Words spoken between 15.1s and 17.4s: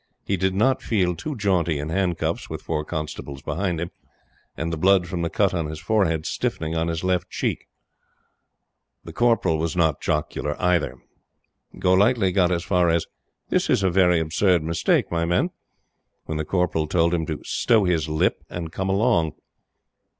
my men," when the Corporal told him